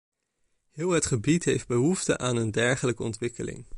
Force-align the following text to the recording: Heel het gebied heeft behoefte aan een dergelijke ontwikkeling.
Heel 0.71 0.89
het 0.89 1.05
gebied 1.05 1.45
heeft 1.45 1.67
behoefte 1.67 2.17
aan 2.17 2.35
een 2.35 2.51
dergelijke 2.51 3.03
ontwikkeling. 3.03 3.67